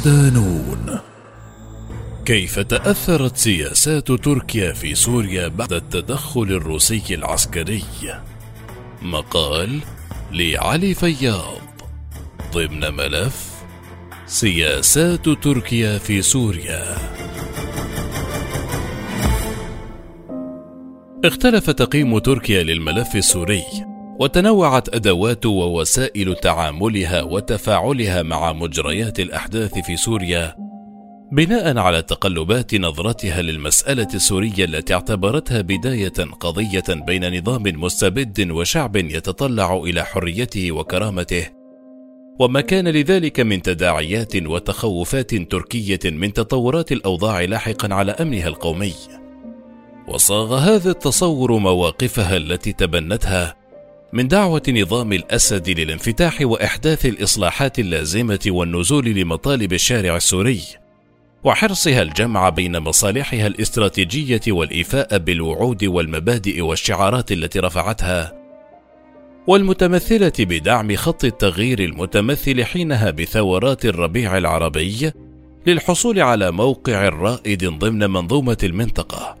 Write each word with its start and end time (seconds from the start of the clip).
صدانون 0.00 0.98
كيف 2.24 2.58
تأثرت 2.58 3.36
سياسات 3.36 4.12
تركيا 4.12 4.72
في 4.72 4.94
سوريا 4.94 5.48
بعد 5.48 5.72
التدخل 5.72 6.42
الروسي 6.42 7.02
العسكري؟ 7.10 7.84
مقال 9.02 9.80
لعلي 10.32 10.94
فياض. 10.94 11.60
ضمن 12.52 12.94
ملف 12.94 13.50
سياسات 14.26 15.28
تركيا 15.28 15.98
في 15.98 16.22
سوريا. 16.22 16.96
اختلف 21.24 21.70
تقييم 21.70 22.18
تركيا 22.18 22.62
للملف 22.62 23.16
السوري. 23.16 23.89
وتنوعت 24.20 24.94
أدوات 24.94 25.46
ووسائل 25.46 26.34
تعاملها 26.34 27.22
وتفاعلها 27.22 28.22
مع 28.22 28.52
مجريات 28.52 29.20
الأحداث 29.20 29.78
في 29.78 29.96
سوريا 29.96 30.56
بناء 31.32 31.78
على 31.78 32.02
تقلبات 32.02 32.74
نظرتها 32.74 33.42
للمسألة 33.42 34.08
السورية 34.14 34.64
التي 34.64 34.94
اعتبرتها 34.94 35.60
بداية 35.60 36.24
قضية 36.40 36.84
بين 36.88 37.38
نظام 37.38 37.62
مستبد 37.62 38.50
وشعب 38.50 38.96
يتطلع 38.96 39.76
إلى 39.76 40.04
حريته 40.04 40.72
وكرامته. 40.72 41.46
وما 42.40 42.60
كان 42.60 42.88
لذلك 42.88 43.40
من 43.40 43.62
تداعيات 43.62 44.36
وتخوفات 44.36 45.34
تركية 45.34 46.00
من 46.04 46.32
تطورات 46.32 46.92
الأوضاع 46.92 47.40
لاحقا 47.40 47.94
على 47.94 48.12
أمنها 48.12 48.48
القومي. 48.48 48.94
وصاغ 50.08 50.54
هذا 50.54 50.90
التصور 50.90 51.58
مواقفها 51.58 52.36
التي 52.36 52.72
تبنتها 52.72 53.59
من 54.12 54.28
دعوة 54.28 54.62
نظام 54.68 55.12
الأسد 55.12 55.70
للانفتاح 55.70 56.38
وإحداث 56.42 57.06
الإصلاحات 57.06 57.78
اللازمة 57.78 58.40
والنزول 58.46 59.04
لمطالب 59.04 59.72
الشارع 59.72 60.16
السوري، 60.16 60.60
وحرصها 61.44 62.02
الجمع 62.02 62.48
بين 62.48 62.78
مصالحها 62.78 63.46
الاستراتيجية 63.46 64.40
والإيفاء 64.48 65.18
بالوعود 65.18 65.84
والمبادئ 65.84 66.60
والشعارات 66.60 67.32
التي 67.32 67.58
رفعتها، 67.58 68.32
والمتمثلة 69.46 70.32
بدعم 70.38 70.96
خط 70.96 71.24
التغيير 71.24 71.78
المتمثل 71.78 72.64
حينها 72.64 73.10
بثورات 73.10 73.84
الربيع 73.84 74.38
العربي 74.38 75.12
للحصول 75.66 76.20
على 76.20 76.50
موقع 76.50 77.08
رائد 77.08 77.64
ضمن 77.64 78.10
منظومة 78.10 78.58
المنطقة. 78.62 79.39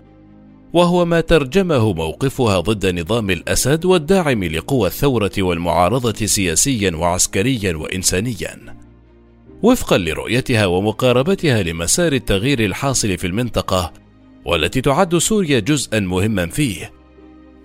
وهو 0.72 1.04
ما 1.04 1.20
ترجمه 1.20 1.92
موقفها 1.92 2.60
ضد 2.60 3.00
نظام 3.00 3.30
الأسد 3.30 3.84
والداعم 3.84 4.44
لقوى 4.44 4.88
الثورة 4.88 5.32
والمعارضة 5.38 6.26
سياسيا 6.26 6.96
وعسكريا 6.96 7.76
وانسانيا. 7.76 8.76
وفقا 9.62 9.98
لرؤيتها 9.98 10.66
ومقاربتها 10.66 11.62
لمسار 11.62 12.12
التغيير 12.12 12.64
الحاصل 12.64 13.18
في 13.18 13.26
المنطقة 13.26 13.92
والتي 14.44 14.80
تعد 14.80 15.18
سوريا 15.18 15.60
جزءا 15.60 16.00
مهما 16.00 16.46
فيه 16.46 16.92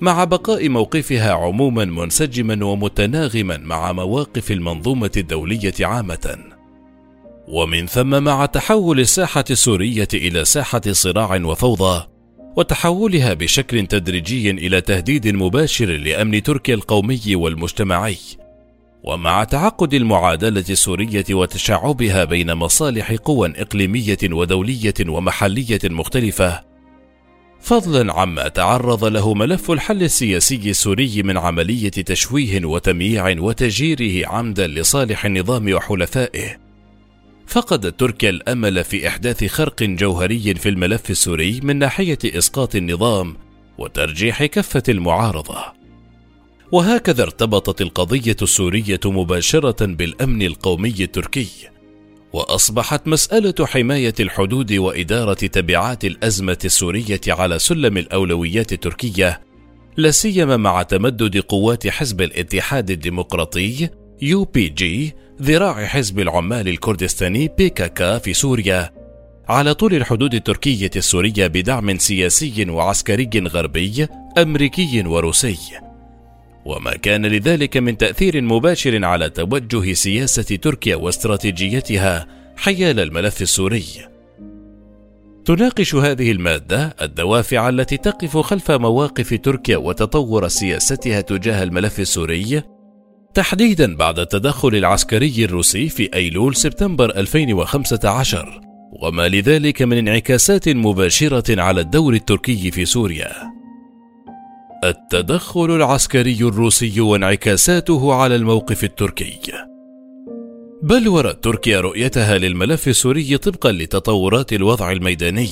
مع 0.01 0.23
بقاء 0.23 0.69
موقفها 0.69 1.31
عموما 1.31 1.85
منسجما 1.85 2.65
ومتناغما 2.65 3.57
مع 3.57 3.91
مواقف 3.91 4.51
المنظومة 4.51 5.11
الدولية 5.17 5.73
عامة. 5.81 6.37
ومن 7.47 7.87
ثم 7.87 8.23
مع 8.23 8.45
تحول 8.45 8.99
الساحة 8.99 9.45
السورية 9.51 10.07
إلى 10.13 10.45
ساحة 10.45 10.81
صراع 10.91 11.35
وفوضى 11.35 12.14
وتحولها 12.55 13.33
بشكل 13.33 13.87
تدريجي 13.87 14.51
إلى 14.51 14.81
تهديد 14.81 15.27
مباشر 15.27 15.85
لأمن 15.85 16.43
تركيا 16.43 16.75
القومي 16.75 17.35
والمجتمعي. 17.35 18.17
ومع 19.03 19.43
تعقد 19.43 19.93
المعادلة 19.93 20.63
السورية 20.69 21.25
وتشعبها 21.31 22.23
بين 22.23 22.53
مصالح 22.53 23.11
قوى 23.11 23.53
إقليمية 23.55 24.17
ودولية 24.23 24.93
ومحلية 25.07 25.79
مختلفة 25.83 26.61
فضلا 27.59 28.13
عما 28.13 28.47
تعرض 28.47 29.05
له 29.05 29.33
ملف 29.33 29.71
الحل 29.71 30.03
السياسي 30.03 30.69
السوري 30.69 31.23
من 31.23 31.37
عملية 31.37 31.89
تشويه 31.89 32.65
وتمييع 32.65 33.39
وتجيره 33.39 34.27
عمدا 34.27 34.67
لصالح 34.67 35.25
النظام 35.25 35.73
وحلفائه. 35.73 36.64
فقدت 37.47 37.99
تركيا 37.99 38.29
الأمل 38.29 38.83
في 38.83 39.07
إحداث 39.07 39.45
خرق 39.45 39.83
جوهري 39.83 40.55
في 40.55 40.69
الملف 40.69 41.09
السوري 41.09 41.59
من 41.63 41.75
ناحية 41.75 42.17
إسقاط 42.25 42.75
النظام 42.75 43.37
وترجيح 43.77 44.45
كفه 44.45 44.83
المعارضة. 44.89 45.57
وهكذا 46.71 47.23
ارتبطت 47.23 47.81
القضية 47.81 48.35
السورية 48.41 48.99
مباشرة 49.05 49.85
بالأمن 49.85 50.41
القومي 50.41 50.95
التركي 50.99 51.47
وأصبحت 52.33 53.07
مسألة 53.07 53.65
حماية 53.65 54.13
الحدود 54.19 54.73
وإدارة 54.73 55.33
تبعات 55.33 56.05
الأزمة 56.05 56.57
السورية 56.65 57.21
على 57.27 57.59
سلم 57.59 57.97
الأولويات 57.97 58.73
التركية 58.73 59.41
لا 59.97 60.11
سيما 60.11 60.57
مع 60.57 60.83
تمدد 60.83 61.37
قوات 61.37 61.87
حزب 61.87 62.21
الاتحاد 62.21 62.91
الديمقراطي 62.91 63.89
YPG 64.21 65.13
ذراع 65.41 65.85
حزب 65.85 66.19
العمال 66.19 66.67
الكردستاني 66.67 67.51
بيكاكا 67.57 68.17
في 68.17 68.33
سوريا. 68.33 68.91
على 69.49 69.73
طول 69.73 69.93
الحدود 69.93 70.33
التركية 70.33 70.91
السورية 70.95 71.47
بدعم 71.47 71.97
سياسي 71.97 72.69
وعسكري 72.69 73.29
غربي 73.47 74.07
أمريكي 74.37 75.03
وروسي. 75.05 75.57
وما 76.65 76.91
كان 76.91 77.25
لذلك 77.25 77.77
من 77.77 77.97
تأثير 77.97 78.41
مباشر 78.41 79.05
على 79.05 79.29
توجه 79.29 79.93
سياسة 79.93 80.55
تركيا 80.55 80.95
واستراتيجيتها 80.95 82.27
حيال 82.57 82.99
الملف 82.99 83.41
السوري. 83.41 83.85
تناقش 85.45 85.95
هذه 85.95 86.31
المادة 86.31 86.95
الدوافع 87.01 87.69
التي 87.69 87.97
تقف 87.97 88.37
خلف 88.37 88.71
مواقف 88.71 89.33
تركيا 89.33 89.77
وتطور 89.77 90.47
سياستها 90.47 91.21
تجاه 91.21 91.63
الملف 91.63 91.99
السوري 91.99 92.63
تحديدا 93.35 93.95
بعد 93.95 94.19
التدخل 94.19 94.75
العسكري 94.75 95.45
الروسي 95.45 95.89
في 95.89 96.09
أيلول 96.13 96.55
سبتمبر 96.55 97.09
2015 97.09 98.61
وما 99.01 99.27
لذلك 99.27 99.81
من 99.81 99.97
انعكاسات 99.97 100.69
مباشرة 100.69 101.61
على 101.61 101.81
الدور 101.81 102.13
التركي 102.13 102.71
في 102.71 102.85
سوريا. 102.85 103.31
التدخل 104.83 105.75
العسكري 105.75 106.37
الروسي 106.41 107.01
وانعكاساته 107.01 108.13
على 108.13 108.35
الموقف 108.35 108.83
التركي. 108.83 109.39
بلورت 110.83 111.43
تركيا 111.43 111.81
رؤيتها 111.81 112.37
للملف 112.37 112.87
السوري 112.87 113.37
طبقا 113.37 113.71
لتطورات 113.71 114.53
الوضع 114.53 114.91
الميداني 114.91 115.49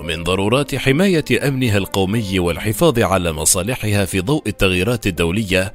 ومن 0.00 0.24
ضرورات 0.24 0.74
حماية 0.74 1.48
أمنها 1.48 1.78
القومي 1.78 2.38
والحفاظ 2.38 2.98
على 2.98 3.32
مصالحها 3.32 4.04
في 4.04 4.20
ضوء 4.20 4.42
التغييرات 4.48 5.06
الدولية 5.06 5.72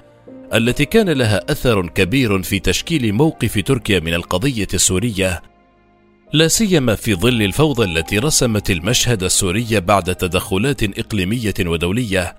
التي 0.54 0.86
كان 0.86 1.10
لها 1.10 1.52
أثر 1.52 1.88
كبير 1.88 2.42
في 2.42 2.60
تشكيل 2.60 3.14
موقف 3.14 3.64
تركيا 3.66 4.00
من 4.00 4.14
القضية 4.14 4.68
السورية 4.74 5.42
لا 6.34 6.48
سيما 6.48 6.96
في 6.96 7.16
ظل 7.16 7.42
الفوضى 7.42 7.84
التي 7.84 8.20
رسمت 8.20 8.72
المشهد 8.72 9.24
السوري 9.24 9.80
بعد 9.80 10.16
تدخلات 10.16 10.84
إقليمية 10.84 11.54
ودولية 11.60 12.36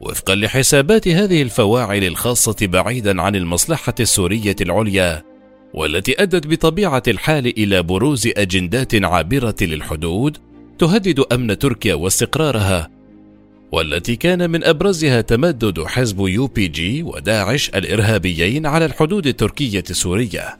وفقا 0.00 0.34
لحسابات 0.34 1.08
هذه 1.08 1.42
الفواعل 1.42 2.04
الخاصة 2.04 2.56
بعيدا 2.62 3.22
عن 3.22 3.36
المصلحة 3.36 3.94
السورية 4.00 4.56
العليا 4.60 5.22
والتي 5.74 6.22
أدت 6.22 6.46
بطبيعة 6.46 7.02
الحال 7.08 7.46
إلى 7.46 7.82
بروز 7.82 8.28
أجندات 8.36 9.04
عابرة 9.04 9.56
للحدود 9.60 10.38
تهدد 10.78 11.20
أمن 11.32 11.58
تركيا 11.58 11.94
واستقرارها 11.94 12.90
والتي 13.74 14.16
كان 14.16 14.50
من 14.50 14.64
أبرزها 14.64 15.20
تمدد 15.20 15.82
حزب 15.82 16.20
YPG 16.20 17.02
وداعش 17.02 17.68
الإرهابيين 17.68 18.66
على 18.66 18.84
الحدود 18.84 19.26
التركية 19.26 19.84
السورية. 19.90 20.58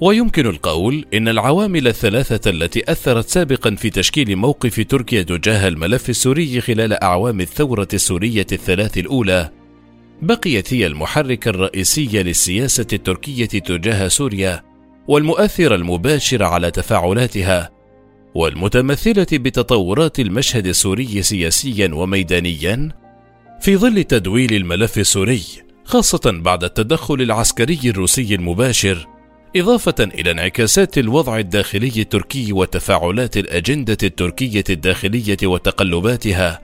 ويمكن 0.00 0.46
القول 0.46 1.04
إن 1.14 1.28
العوامل 1.28 1.88
الثلاثة 1.88 2.50
التي 2.50 2.92
أثرت 2.92 3.28
سابقا 3.28 3.74
في 3.74 3.90
تشكيل 3.90 4.36
موقف 4.36 4.80
تركيا 4.80 5.22
تجاه 5.22 5.68
الملف 5.68 6.10
السوري 6.10 6.60
خلال 6.60 6.92
أعوام 6.92 7.40
الثورة 7.40 7.88
السورية 7.94 8.46
الثلاث 8.52 8.98
الأولى 8.98 9.50
بقيت 10.22 10.74
هي 10.74 10.86
المحرك 10.86 11.48
الرئيسي 11.48 12.22
للسياسة 12.22 12.86
التركية 12.92 13.46
تجاه 13.46 14.08
سوريا 14.08 14.62
والمؤثر 15.08 15.74
المباشر 15.74 16.42
على 16.42 16.70
تفاعلاتها 16.70 17.77
والمتمثلة 18.38 19.26
بتطورات 19.32 20.20
المشهد 20.20 20.66
السوري 20.66 21.22
سياسيا 21.22 21.90
وميدانيا 21.94 22.88
في 23.60 23.76
ظل 23.76 24.04
تدويل 24.04 24.54
الملف 24.54 24.98
السوري 24.98 25.42
خاصة 25.84 26.20
بعد 26.24 26.64
التدخل 26.64 27.14
العسكري 27.14 27.80
الروسي 27.84 28.34
المباشر 28.34 29.06
إضافة 29.56 29.94
إلى 30.00 30.30
انعكاسات 30.30 30.98
الوضع 30.98 31.38
الداخلي 31.38 31.92
التركي 31.96 32.52
وتفاعلات 32.52 33.36
الأجندة 33.36 33.98
التركية 34.02 34.64
الداخلية 34.70 35.36
وتقلباتها 35.44 36.60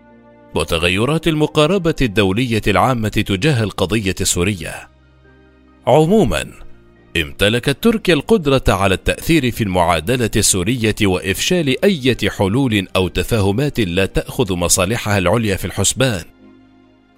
وتغيرات 0.55 1.29
المقاربة 1.29 1.95
الدولية 2.03 2.63
العامة 2.67 3.09
تجاه 3.09 3.63
القضية 3.63 4.15
السورية. 4.21 4.89
عموما 5.87 6.64
امتلكت 7.17 7.83
تركيا 7.83 8.15
القدرة 8.15 8.63
على 8.69 8.95
التأثير 8.95 9.51
في 9.51 9.65
المعادلة 9.65 10.31
السورية 10.37 10.95
وإفشال 11.03 11.85
أي 11.85 12.17
حلول 12.31 12.87
أو 12.97 13.09
تفاهمات 13.09 13.81
لا 13.81 14.07
تأخذ 14.07 14.55
مصالحها 14.55 15.19
العليا 15.19 15.57
في 15.57 15.65
الحسبان، 15.65 16.25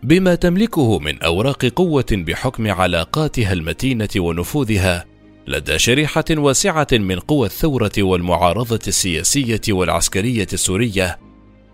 بما 0.02 0.34
تملكه 0.34 0.98
من 0.98 1.22
أوراق 1.22 1.66
قوة 1.66 2.06
بحكم 2.12 2.70
علاقاتها 2.70 3.52
المتينة 3.52 4.08
ونفوذها 4.16 5.04
لدى 5.46 5.78
شريحة 5.78 6.25
واسعة 6.31 6.87
من 6.93 7.19
قوى 7.19 7.46
الثورة 7.46 7.93
والمعارضة 7.98 8.81
السياسية 8.88 9.60
والعسكرية 9.69 10.48
السورية، 10.52 11.19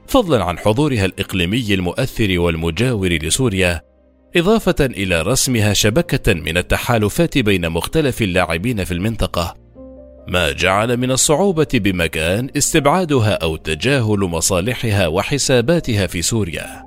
فضلا 0.07 0.45
عن 0.45 0.59
حضورها 0.59 1.05
الإقليمي 1.05 1.75
المؤثر 1.75 2.39
والمجاور 2.39 3.13
لسوريا 3.13 3.92
إضافة 4.37 4.75
إلى 4.81 5.23
رسمها 5.23 5.73
شبكة 5.73 6.35
من 6.35 6.59
التحالفات 6.59 7.39
بين 7.39 7.71
مختلف 7.71 8.23
اللاعبين 8.23 8.85
في 8.85 8.93
المنطقة، 8.93 9.55
ما 10.29 10.53
جعل 10.53 10.97
من 10.97 11.11
الصعوبة 11.11 11.67
بمكان 11.75 12.51
استبعادها 12.57 13.33
أو 13.33 13.57
تجاهل 13.57 14.19
مصالحها 14.19 15.07
وحساباتها 15.07 16.07
في 16.07 16.23
سوريا. 16.23 16.83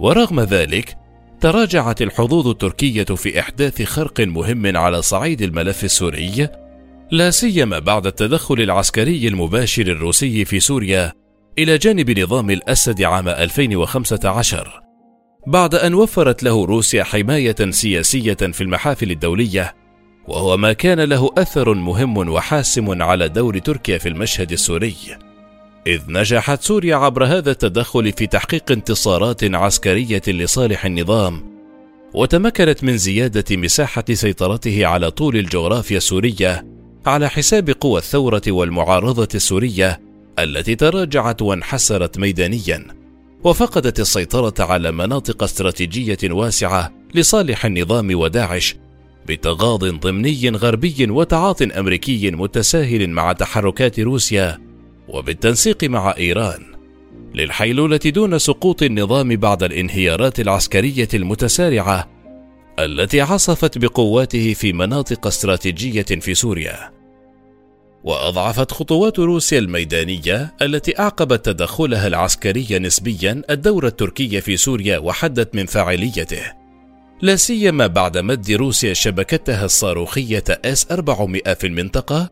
ورغم 0.00 0.40
ذلك، 0.40 0.96
تراجعت 1.40 2.02
الحظوظ 2.02 2.48
التركية 2.48 3.04
في 3.04 3.40
إحداث 3.40 3.82
خرق 3.82 4.20
مهم 4.20 4.76
على 4.76 5.02
صعيد 5.02 5.42
الملف 5.42 5.84
السوري، 5.84 6.48
لا 7.10 7.30
سيما 7.30 7.78
بعد 7.78 8.06
التدخل 8.06 8.60
العسكري 8.60 9.28
المباشر 9.28 9.82
الروسي 9.82 10.44
في 10.44 10.60
سوريا 10.60 11.12
إلى 11.58 11.78
جانب 11.78 12.18
نظام 12.18 12.50
الأسد 12.50 13.02
عام 13.02 13.28
2015 13.28 14.82
بعد 15.46 15.74
أن 15.74 15.94
وفرت 15.94 16.42
له 16.42 16.64
روسيا 16.64 17.04
حماية 17.04 17.70
سياسية 17.70 18.34
في 18.34 18.60
المحافل 18.60 19.10
الدولية 19.10 19.74
وهو 20.28 20.56
ما 20.56 20.72
كان 20.72 21.00
له 21.00 21.30
أثر 21.38 21.74
مهم 21.74 22.16
وحاسم 22.16 23.02
على 23.02 23.28
دور 23.28 23.58
تركيا 23.58 23.98
في 23.98 24.08
المشهد 24.08 24.52
السوري. 24.52 24.94
إذ 25.86 26.00
نجحت 26.08 26.62
سوريا 26.62 26.96
عبر 26.96 27.24
هذا 27.24 27.50
التدخل 27.50 28.12
في 28.12 28.26
تحقيق 28.26 28.72
انتصارات 28.72 29.44
عسكرية 29.44 30.22
لصالح 30.28 30.84
النظام 30.84 31.52
وتمكنت 32.14 32.84
من 32.84 32.96
زيادة 32.96 33.56
مساحة 33.56 34.04
سيطرته 34.12 34.86
على 34.86 35.10
طول 35.10 35.36
الجغرافيا 35.36 35.96
السورية 35.96 36.66
على 37.06 37.28
حساب 37.28 37.70
قوى 37.70 37.98
الثورة 37.98 38.42
والمعارضة 38.48 39.28
السورية 39.34 40.00
التي 40.38 40.74
تراجعت 40.74 41.42
وانحسرت 41.42 42.18
ميدانيا. 42.18 43.01
وفقدت 43.44 44.00
السيطرة 44.00 44.54
على 44.58 44.92
مناطق 44.92 45.42
استراتيجية 45.42 46.18
واسعة 46.24 46.92
لصالح 47.14 47.66
النظام 47.66 48.14
وداعش 48.14 48.76
بتغاض 49.26 49.84
ضمني 49.84 50.50
غربي 50.50 51.10
وتعاط 51.10 51.62
أمريكي 51.62 52.30
متساهل 52.30 53.10
مع 53.10 53.32
تحركات 53.32 54.00
روسيا 54.00 54.58
وبالتنسيق 55.08 55.84
مع 55.84 56.14
إيران 56.18 56.62
للحيلولة 57.34 57.96
دون 57.96 58.38
سقوط 58.38 58.82
النظام 58.82 59.36
بعد 59.36 59.62
الانهيارات 59.62 60.40
العسكرية 60.40 61.08
المتسارعة 61.14 62.08
التي 62.78 63.20
عصفت 63.20 63.78
بقواته 63.78 64.54
في 64.54 64.72
مناطق 64.72 65.26
استراتيجية 65.26 66.02
في 66.02 66.34
سوريا. 66.34 67.01
وأضعفت 68.04 68.72
خطوات 68.72 69.18
روسيا 69.18 69.58
الميدانية 69.58 70.54
التي 70.62 70.98
أعقبت 70.98 71.44
تدخلها 71.44 72.06
العسكري 72.06 72.78
نسبيا 72.78 73.42
الدور 73.50 73.86
التركي 73.86 74.40
في 74.40 74.56
سوريا 74.56 74.98
وحدت 74.98 75.54
من 75.54 75.66
فاعليته. 75.66 76.42
لا 77.22 77.36
سيما 77.36 77.86
بعد 77.86 78.18
مد 78.18 78.50
روسيا 78.50 78.94
شبكتها 78.94 79.64
الصاروخية 79.64 80.44
إس 80.64 80.86
400 80.90 81.54
في 81.54 81.66
المنطقة 81.66 82.30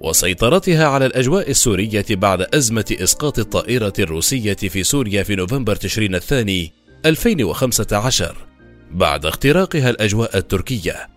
وسيطرتها 0.00 0.86
على 0.86 1.06
الأجواء 1.06 1.50
السورية 1.50 2.04
بعد 2.10 2.46
أزمة 2.54 2.96
إسقاط 3.00 3.38
الطائرة 3.38 3.92
الروسية 3.98 4.54
في 4.54 4.82
سوريا 4.82 5.22
في 5.22 5.36
نوفمبر 5.36 5.76
تشرين 5.76 6.14
الثاني 6.14 6.72
2015 7.06 8.36
بعد 8.90 9.26
اختراقها 9.26 9.90
الأجواء 9.90 10.38
التركية. 10.38 11.08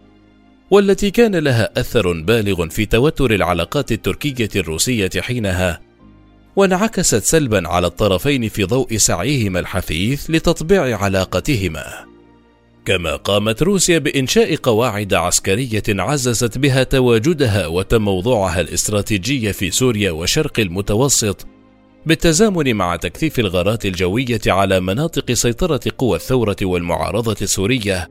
والتي 0.71 1.12
كان 1.12 1.35
لها 1.35 1.69
أثر 1.77 2.12
بالغ 2.21 2.67
في 2.67 2.85
توتر 2.85 3.31
العلاقات 3.31 3.91
التركية 3.91 4.50
الروسية 4.56 5.09
حينها 5.19 5.81
وانعكست 6.56 7.23
سلبا 7.23 7.67
على 7.67 7.88
الطرفين 7.88 8.50
في 8.50 8.63
ضوء 8.63 8.97
سعيهما 8.97 9.59
الحثيث 9.59 10.29
لتطبيع 10.29 10.97
علاقتهما. 10.97 12.06
كما 12.85 13.15
قامت 13.15 13.63
روسيا 13.63 13.97
بإنشاء 13.97 14.56
قواعد 14.56 15.13
عسكرية 15.13 15.83
عززت 15.89 16.57
بها 16.57 16.83
تواجدها 16.83 17.68
وتموضعها 17.68 18.61
الاستراتيجي 18.61 19.53
في 19.53 19.71
سوريا 19.71 20.11
وشرق 20.11 20.59
المتوسط 20.59 21.47
بالتزامن 22.06 22.75
مع 22.75 22.95
تكثيف 22.95 23.39
الغارات 23.39 23.85
الجوية 23.85 24.41
على 24.47 24.79
مناطق 24.79 25.31
سيطرة 25.31 25.79
قوى 25.97 26.15
الثورة 26.15 26.57
والمعارضة 26.61 27.38
السورية 27.41 28.09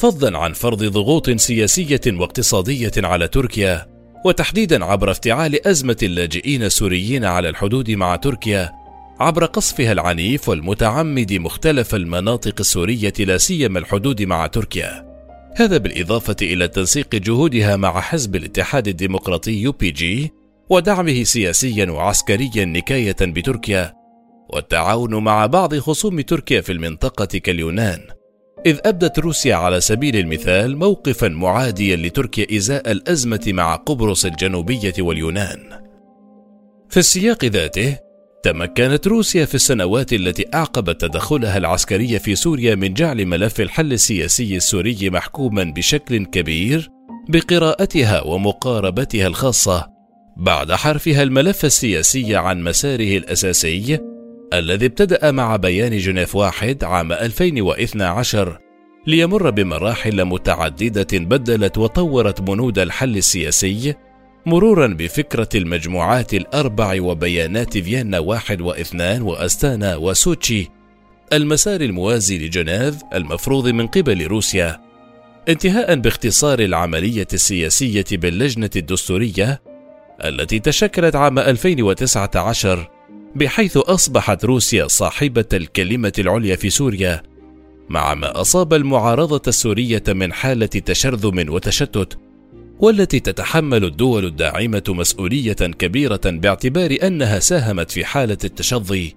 فضلا 0.00 0.38
عن 0.38 0.52
فرض 0.52 0.84
ضغوط 0.84 1.30
سياسية 1.30 2.00
واقتصادية 2.06 2.92
على 2.96 3.28
تركيا 3.28 3.86
وتحديدا 4.24 4.84
عبر 4.84 5.10
افتعال 5.10 5.66
أزمة 5.66 5.96
اللاجئين 6.02 6.62
السوريين 6.62 7.24
على 7.24 7.48
الحدود 7.48 7.90
مع 7.90 8.16
تركيا 8.16 8.70
عبر 9.20 9.44
قصفها 9.44 9.92
العنيف 9.92 10.48
والمتعمد 10.48 11.32
مختلف 11.32 11.94
المناطق 11.94 12.54
السورية 12.60 13.12
لا 13.18 13.38
سيما 13.38 13.78
الحدود 13.78 14.22
مع 14.22 14.46
تركيا. 14.46 15.06
هذا 15.56 15.76
بالإضافة 15.78 16.36
إلى 16.42 16.68
تنسيق 16.68 17.14
جهودها 17.16 17.76
مع 17.76 18.00
حزب 18.00 18.36
الاتحاد 18.36 18.88
الديمقراطي 18.88 19.62
YPG 19.62 20.32
ودعمه 20.70 21.22
سياسيا 21.22 21.90
وعسكريا 21.90 22.64
نكاية 22.64 23.16
بتركيا 23.20 23.94
والتعاون 24.48 25.14
مع 25.14 25.46
بعض 25.46 25.78
خصوم 25.78 26.20
تركيا 26.20 26.60
في 26.60 26.72
المنطقة 26.72 27.38
كاليونان. 27.38 28.19
إذ 28.66 28.78
أبدت 28.84 29.18
روسيا 29.18 29.54
على 29.54 29.80
سبيل 29.80 30.16
المثال 30.16 30.76
موقفا 30.76 31.28
معاديا 31.28 31.96
لتركيا 31.96 32.56
إزاء 32.56 32.92
الأزمة 32.92 33.44
مع 33.46 33.74
قبرص 33.74 34.24
الجنوبية 34.24 34.94
واليونان. 34.98 35.60
في 36.88 36.96
السياق 36.96 37.44
ذاته، 37.44 37.98
تمكنت 38.42 39.06
روسيا 39.06 39.44
في 39.44 39.54
السنوات 39.54 40.12
التي 40.12 40.46
أعقبت 40.54 41.00
تدخلها 41.00 41.58
العسكري 41.58 42.18
في 42.18 42.34
سوريا 42.34 42.74
من 42.74 42.94
جعل 42.94 43.26
ملف 43.26 43.60
الحل 43.60 43.92
السياسي 43.92 44.56
السوري 44.56 45.10
محكوما 45.10 45.64
بشكل 45.64 46.24
كبير 46.24 46.88
بقراءتها 47.28 48.22
ومقاربتها 48.22 49.26
الخاصة 49.26 49.86
بعد 50.36 50.72
حرفها 50.72 51.22
الملف 51.22 51.64
السياسي 51.64 52.36
عن 52.36 52.62
مساره 52.62 53.16
الأساسي 53.18 53.98
الذي 54.52 54.86
ابتدأ 54.86 55.30
مع 55.30 55.56
بيان 55.56 55.98
جنيف 55.98 56.36
واحد 56.36 56.84
عام 56.84 57.12
2012 57.12 58.58
ليمر 59.06 59.50
بمراحل 59.50 60.24
متعددة 60.24 61.18
بدلت 61.18 61.78
وطورت 61.78 62.40
بنود 62.40 62.78
الحل 62.78 63.16
السياسي 63.16 63.94
مرورا 64.46 64.86
بفكرة 64.86 65.48
المجموعات 65.54 66.34
الأربع 66.34 67.02
وبيانات 67.02 67.78
فيينا 67.78 68.18
واحد 68.18 68.60
واثنان 68.60 69.22
وأستانا 69.22 69.96
وسوتشي 69.96 70.68
المسار 71.32 71.80
الموازي 71.80 72.38
لجنيف 72.38 72.94
المفروض 73.14 73.68
من 73.68 73.86
قبل 73.86 74.26
روسيا. 74.26 74.80
انتهاء 75.48 75.94
باختصار 75.94 76.58
العملية 76.58 77.28
السياسية 77.32 78.04
باللجنة 78.12 78.70
الدستورية 78.76 79.62
التي 80.24 80.58
تشكلت 80.58 81.16
عام 81.16 81.38
2019 81.38 82.90
بحيث 83.34 83.76
أصبحت 83.76 84.44
روسيا 84.44 84.86
صاحبة 84.86 85.44
الكلمة 85.52 86.12
العليا 86.18 86.56
في 86.56 86.70
سوريا 86.70 87.22
مع 87.88 88.14
ما 88.14 88.40
أصاب 88.40 88.74
المعارضة 88.74 89.42
السورية 89.48 90.02
من 90.08 90.32
حالة 90.32 90.66
تشرذم 90.66 91.52
وتشتت 91.52 92.18
والتي 92.80 93.20
تتحمل 93.20 93.84
الدول 93.84 94.24
الداعمة 94.24 94.82
مسؤولية 94.88 95.52
كبيرة 95.52 96.20
باعتبار 96.24 96.96
أنها 97.02 97.38
ساهمت 97.38 97.90
في 97.90 98.04
حالة 98.04 98.38
التشظي 98.44 99.14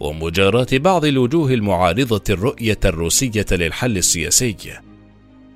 ومجاراه 0.00 0.66
بعض 0.72 1.04
الوجوه 1.04 1.52
المعارضة 1.52 2.22
الرؤية 2.30 2.78
الروسية 2.84 3.46
للحل 3.52 3.96
السياسي. 3.96 4.56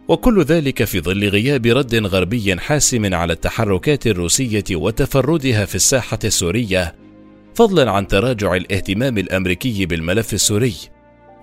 وكل 0.08 0.42
ذلك 0.42 0.84
في 0.84 1.00
ظل 1.00 1.28
غياب 1.28 1.66
رد 1.66 1.94
غربي 1.94 2.56
حاسم 2.56 3.14
على 3.14 3.32
التحركات 3.32 4.06
الروسية 4.06 4.64
وتفردها 4.72 5.64
في 5.64 5.74
الساحة 5.74 6.18
السورية 6.24 6.94
فضلا 7.56 7.90
عن 7.90 8.06
تراجع 8.06 8.54
الاهتمام 8.54 9.18
الأمريكي 9.18 9.86
بالملف 9.86 10.34
السوري 10.34 10.74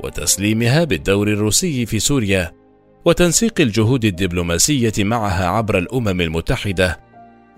وتسليمها 0.03 0.83
بالدور 0.83 1.27
الروسي 1.27 1.85
في 1.85 1.99
سوريا 1.99 2.51
وتنسيق 3.05 3.61
الجهود 3.61 4.05
الدبلوماسية 4.05 4.93
معها 4.99 5.45
عبر 5.47 5.77
الأمم 5.77 6.21
المتحدة 6.21 6.99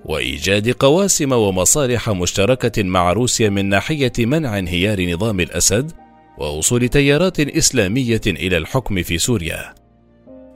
وإيجاد 0.06 0.72
قواسم 0.72 1.32
ومصالح 1.32 2.10
مشتركة 2.10 2.84
مع 2.84 3.14
روسيا 3.14 3.50
من 3.50 3.66
ناحية 3.66 4.14
منع 4.20 4.60
انهيار 4.60 5.14
نظام 5.14 5.40
الأسد 5.40 5.92
ووصول 6.38 6.88
تيارات 6.88 7.40
إسلامية 7.40 8.22
إلى 8.28 8.58
الحكم 8.58 9.04
في 9.04 9.18
سوريا. 9.18 9.76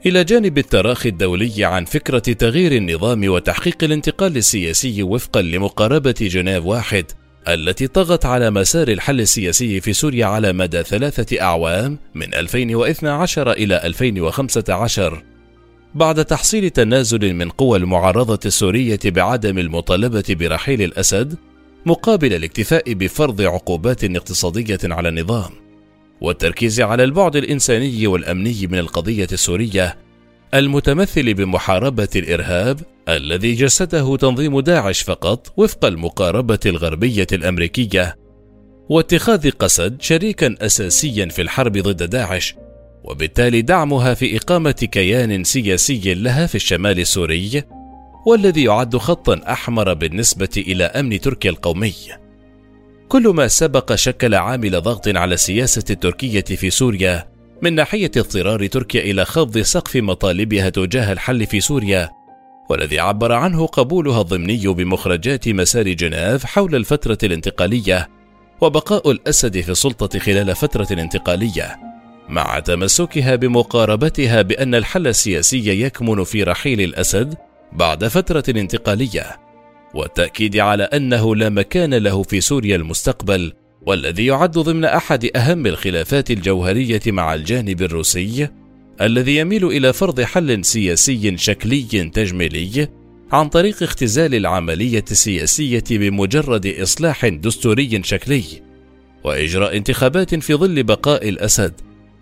إلى 0.06 0.24
جانب 0.24 0.58
التراخي 0.58 1.10
الدولي 1.10 1.66
عن 1.66 1.86
فكرة 1.86 2.20
تغيير 2.20 2.72
النظام 2.72 3.30
وتحقيق 3.30 3.84
الانتقال 3.84 4.38
السياسي 4.38 5.04
وفقا 5.04 5.42
لمقاربة 5.42 6.16
جنيف 6.22 6.66
واحد 6.66 7.06
التي 7.48 7.88
طغت 7.88 8.26
على 8.26 8.52
مسار 8.52 8.88
الحل 8.88 9.22
السياسي 9.22 9.82
في 9.82 9.94
سوريا 9.94 10.26
على 10.26 10.54
مدى 10.54 10.84
ثلاثة 10.84 11.42
أعوام 11.42 11.98
من 12.16 12.34
2012 12.34 13.52
إلى 13.52 13.82
2015 13.84 15.24
بعد 15.96 16.26
تحصيل 16.26 16.70
تنازل 16.70 17.34
من 17.34 17.50
قوى 17.50 17.78
المعارضة 17.78 18.40
السورية 18.46 19.00
بعدم 19.06 19.58
المطالبة 19.58 20.24
برحيل 20.30 20.82
الأسد 20.82 21.36
مقابل 21.86 22.34
الاكتفاء 22.34 22.94
بفرض 22.94 23.42
عقوبات 23.42 24.04
اقتصادية 24.04 24.80
على 24.84 25.10
النظام 25.10 25.52
والتركيز 26.22 26.82
على 26.82 27.04
البعد 27.04 27.36
الإنساني 27.36 28.08
والأمني 28.08 28.68
من 28.68 28.80
القضية 28.80 29.28
السورية 29.32 29.98
المتمثل 30.54 31.34
بمحاربة 31.34 32.08
الإرهاب 32.16 32.80
الذي 33.10 33.54
جسده 33.56 34.18
تنظيم 34.18 34.60
داعش 34.60 35.02
فقط 35.02 35.54
وفق 35.58 35.86
المقاربة 35.86 36.60
الغربية 36.66 37.28
الأمريكية. 37.32 38.16
واتخاذ 38.90 39.52
قسد 39.52 40.02
شريكا 40.02 40.56
أساسيا 40.62 41.26
في 41.26 41.42
الحرب 41.42 41.78
ضد 41.78 42.04
داعش 42.04 42.56
وبالتالي 43.04 43.62
دعمها 43.62 44.14
في 44.14 44.38
إقامة 44.38 44.72
كيان 44.72 45.44
سياسي 45.44 46.14
لها 46.14 46.48
في 46.48 46.56
الشمال 46.56 47.00
السوري 47.00 47.64
والذي 48.26 48.64
يعد 48.64 48.98
خطا 48.98 49.42
أحمر 49.48 49.94
بالنسبة 49.94 50.50
إلى 50.58 50.84
أمن 50.84 51.20
تركيا 51.20 51.50
القومي. 51.50 51.94
كل 53.10 53.28
ما 53.28 53.48
سبق 53.48 53.96
شكل 53.96 54.36
عامل 54.36 54.82
ضغط 54.82 55.08
على 55.08 55.34
السياسة 55.34 55.86
التركية 55.90 56.42
في 56.42 56.70
سوريا 56.70 57.29
من 57.62 57.76
ناحية 57.76 58.12
اضطرار 58.18 58.68
تركيا 58.68 59.02
إلى 59.02 59.26
خفض 59.26 59.58
سقف 59.58 59.96
مطالبها 59.96 60.70
تجاه 60.70 61.12
الحل 61.12 61.46
في 61.46 61.60
سوريا 61.60 62.10
والذي 62.70 63.00
عبر 63.00 63.32
عنه 63.32 63.66
قبولها 63.66 64.22
الضمني 64.22 64.68
بمخرجات 64.68 65.50
مسار 65.50 65.88
جنيف 65.94 66.46
حول 66.46 66.76
الفترة 66.76 67.18
الانتقالية 67.24 68.10
وبقاء 68.62 69.12
الأسد 69.12 69.62
في 69.62 69.70
السلطة 69.70 70.20
خلال 70.20 70.56
فترة 70.56 70.88
انتقالية 70.92 71.78
مع 72.30 72.60
تمسكها 72.60 73.36
بمقاربتها 73.36 74.42
بأن 74.42 74.76
الحل 74.76 75.08
السياسي 75.08 75.82
يكمن 75.82 76.24
في 76.24 76.44
رحيل 76.44 76.82
الأسد 76.82 77.36
بعد 77.72 78.08
فترة 78.08 78.44
انتقالية 78.50 79.40
والتأكيد 79.94 80.58
على 80.58 80.84
أنه 80.84 81.36
لا 81.36 81.50
مكان 81.50 81.94
له 81.94 82.24
في 82.24 82.42
سوريا 82.42 82.76
المستقبل 82.76 83.54
والذي 83.86 84.26
يعد 84.26 84.52
ضمن 84.52 84.86
أحد 84.86 85.30
أهم 85.36 85.66
الخلافات 85.66 86.32
الجوهرية 86.32 87.02
مع 87.08 87.34
الجانب 87.34 87.82
الروسي 87.82 88.50
الذي 89.02 89.38
يميل 89.38 89.66
إلى 89.66 89.94
فرض 89.94 90.22
حل 90.22 90.66
سياسي 90.66 91.38
شكلي 91.38 92.10
تجميلي 92.14 92.88
عن 93.32 93.50
طريق 93.50 93.84
اختزال 93.84 94.36
العملية 94.36 95.06
السياسية 95.12 95.84
بمجرد 95.90 96.68
إصلاح 96.68 97.28
دستوري 97.28 98.04
شكلي 98.04 98.44
وإجراء 99.24 99.78
انتخابات 99.78 100.36
في 100.36 100.56
ظل 100.56 100.84
بقاء 100.84 101.30
الأسد 101.30 101.74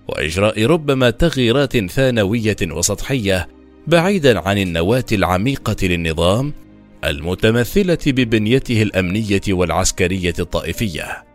وإجراء 0.07 0.65
ربما 0.65 1.09
تغييرات 1.09 1.77
ثانوية 1.77 2.57
وسطحية 2.63 3.47
بعيدا 3.87 4.39
عن 4.39 4.57
النواة 4.57 5.05
العميقة 5.11 5.75
للنظام 5.83 6.53
المتمثلة 7.03 7.97
ببنيته 8.07 8.81
الأمنية 8.81 9.41
والعسكرية 9.49 10.33
الطائفية. 10.39 11.26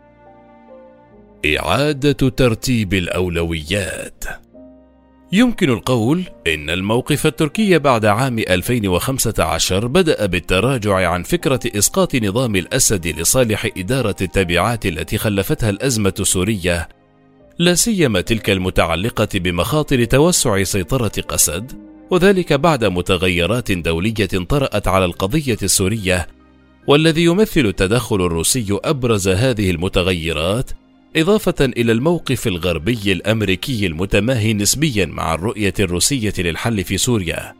إعادة 1.45 2.29
ترتيب 2.29 2.93
الأولويات. 2.93 4.23
يمكن 5.31 5.69
القول 5.69 6.23
إن 6.47 6.69
الموقف 6.69 7.25
التركي 7.25 7.79
بعد 7.79 8.05
عام 8.05 8.39
2015 8.39 9.87
بدأ 9.87 10.25
بالتراجع 10.25 11.09
عن 11.09 11.23
فكرة 11.23 11.59
إسقاط 11.65 12.15
نظام 12.15 12.55
الأسد 12.55 13.07
لصالح 13.07 13.67
إدارة 13.77 14.15
التبعات 14.21 14.85
التي 14.85 15.17
خلفتها 15.17 15.69
الأزمة 15.69 16.13
السورية، 16.19 16.89
لا 17.59 17.75
سيما 17.75 18.21
تلك 18.21 18.49
المتعلقة 18.49 19.27
بمخاطر 19.33 20.03
توسع 20.03 20.63
سيطرة 20.63 21.21
قسد، 21.27 21.71
وذلك 22.11 22.53
بعد 22.53 22.85
متغيرات 22.85 23.71
دولية 23.71 24.45
طرأت 24.49 24.87
على 24.87 25.05
القضية 25.05 25.57
السورية، 25.63 26.27
والذي 26.87 27.23
يمثل 27.23 27.65
التدخل 27.65 28.15
الروسي 28.15 28.79
أبرز 28.83 29.27
هذه 29.27 29.71
المتغيرات 29.71 30.71
إضافة 31.15 31.55
إلى 31.61 31.91
الموقف 31.91 32.47
الغربي 32.47 33.11
الأمريكي 33.11 33.85
المتماهي 33.85 34.53
نسبيا 34.53 35.05
مع 35.05 35.33
الرؤية 35.33 35.73
الروسية 35.79 36.33
للحل 36.37 36.83
في 36.83 36.97
سوريا. 36.97 37.53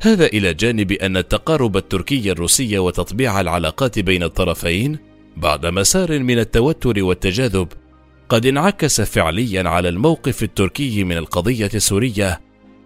هذا 0.00 0.26
إلى 0.26 0.54
جانب 0.54 0.92
أن 0.92 1.16
التقارب 1.16 1.76
التركي 1.76 2.30
الروسي 2.30 2.78
وتطبيع 2.78 3.40
العلاقات 3.40 3.98
بين 3.98 4.22
الطرفين 4.22 4.98
بعد 5.36 5.66
مسار 5.66 6.18
من 6.18 6.38
التوتر 6.38 7.02
والتجاذب 7.04 7.68
قد 8.28 8.46
انعكس 8.46 9.00
فعليا 9.00 9.68
على 9.68 9.88
الموقف 9.88 10.42
التركي 10.42 11.04
من 11.04 11.16
القضية 11.16 11.70
السورية 11.74 12.40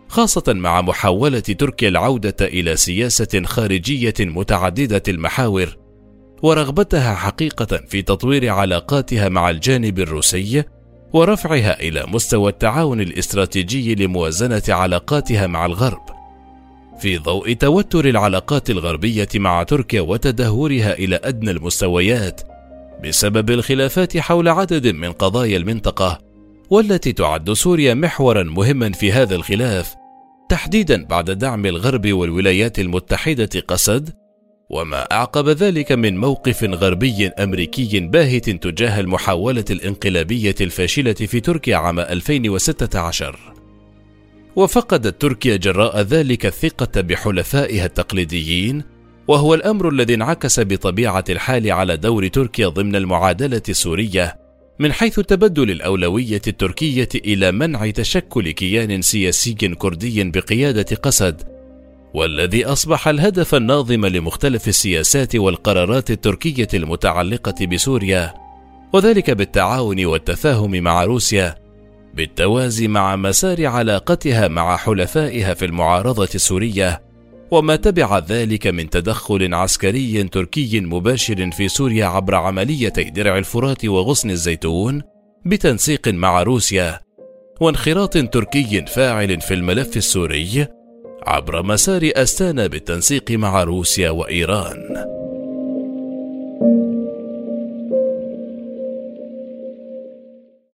خاصة 0.09 0.45
مع 0.49 0.81
محاولة 0.83 1.41
تركيا 1.41 1.89
العودة 1.89 2.37
إلى 2.41 2.77
سياسة 2.77 3.43
خارجية 3.45 4.15
متعددة 4.21 5.03
المحاور 5.09 5.77
ورغبتها 6.43 7.15
حقيقة 7.15 7.81
في 7.89 8.03
تطوير 8.03 8.49
علاقاتها 8.49 9.29
مع 9.29 9.51
الجانب 9.51 9.99
الروسي 9.99 10.65
ورفعها 11.13 11.81
إلى 11.81 12.05
مستوى 12.09 12.51
التعاون 12.51 13.01
الاستراتيجي 13.01 13.95
لموازنة 13.95 14.63
علاقاتها 14.69 15.47
مع 15.47 15.67
الغرب. 15.67 16.03
في 16.99 17.19
ضوء 17.19 17.53
توتر 17.53 18.09
العلاقات 18.09 18.71
الغربية 18.71 19.29
مع 19.35 19.63
تركيا 19.63 20.01
وتدهورها 20.01 20.93
إلى 20.93 21.21
أدنى 21.25 21.51
المستويات 21.51 22.41
بسبب 23.05 23.51
الخلافات 23.51 24.17
حول 24.17 24.49
عدد 24.49 24.87
من 24.87 25.13
قضايا 25.13 25.57
المنطقة 25.57 26.19
والتي 26.71 27.13
تعد 27.13 27.53
سوريا 27.53 27.95
محورا 27.95 28.43
مهما 28.43 28.93
في 28.93 29.13
هذا 29.13 29.35
الخلاف 29.35 29.95
تحديدا 30.49 31.05
بعد 31.05 31.31
دعم 31.31 31.67
الغرب 31.67 32.13
والولايات 32.13 32.79
المتحدة 32.79 33.61
قسد 33.69 34.11
وما 34.71 35.03
أعقب 35.13 35.49
ذلك 35.49 35.93
من 35.93 36.17
موقف 36.17 36.65
غربي 36.65 37.27
أمريكي 37.27 38.01
باهت 38.01 38.51
تجاه 38.51 39.01
المحاولة 39.01 39.65
الانقلابية 39.71 40.55
الفاشلة 40.61 41.13
في 41.13 41.41
تركيا 41.41 41.77
عام 41.77 42.01
2016 42.01 43.39
وفقدت 44.57 45.21
تركيا 45.21 45.57
جراء 45.57 46.01
ذلك 46.01 46.47
الثقة 46.47 47.01
بحلفائها 47.01 47.85
التقليديين 47.85 48.85
وهو 49.29 49.55
الأمر 49.55 49.89
الذي 49.89 50.15
انعكس 50.15 50.61
بطبيعة 50.61 51.25
الحال 51.29 51.73
على 51.73 51.97
دور 51.97 52.29
تركيا 52.29 52.69
ضمن 52.69 52.97
المعادلة 52.97 53.63
السورية 53.69 54.37
من 54.79 54.93
حيث 54.93 55.21
تبدل 55.21 55.71
الأولوية 55.71 56.43
التركية 56.47 57.09
إلى 57.15 57.53
منع 57.53 57.91
تشكل 57.91 58.51
كيان 58.51 59.03
سياسي 59.03 59.55
كردي 59.55 60.25
بقيادة 60.25 60.97
قسد 60.97 61.58
والذي 62.15 62.65
أصبح 62.65 63.09
الهدف 63.09 63.55
الناظم 63.55 64.07
لمختلف 64.07 64.69
السياسات 64.69 65.37
والقرارات 65.37 66.11
التركية 66.11 66.69
المتعلقة 66.75 67.67
بسوريا 67.67 68.35
وذلك 68.93 69.31
بالتعاون 69.31 70.05
والتفاهم 70.07 70.71
مع 70.71 71.05
روسيا 71.05 71.55
بالتوازي 72.15 72.89
مع 72.89 73.17
مسار 73.17 73.67
علاقتها 73.67 74.49
مع 74.49 74.77
حلفائها 74.77 75.55
في 75.55 75.65
المعارضة 75.65 76.29
السورية 76.35 77.03
وما 77.51 77.77
تبع 77.77 78.19
ذلك 78.19 78.67
من 78.67 78.91
تدخل 78.91 79.55
عسكري 79.55 80.23
تركي 80.23 80.81
مباشر 80.81 81.51
في 81.51 81.69
سوريا 81.69 82.07
عبر 82.07 82.35
عمليتي 82.35 83.05
درع 83.05 83.39
الفرات 83.39 83.85
وغصن 83.85 84.31
الزيتون 84.31 85.03
بتنسيق 85.47 86.09
مع 86.09 86.43
روسيا 86.43 87.01
وانخراط 87.61 88.13
تركي 88.13 88.85
فاعل 88.87 89.41
في 89.41 89.55
الملف 89.55 89.97
السوري 89.97 90.78
عبر 91.27 91.63
مسار 91.63 92.11
أستانا 92.17 92.67
بالتنسيق 92.67 93.31
مع 93.31 93.63
روسيا 93.65 94.11
وإيران. 94.11 95.18